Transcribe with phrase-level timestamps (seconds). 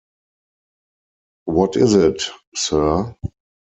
[1.45, 2.23] What is it,
[2.55, 3.15] Sir?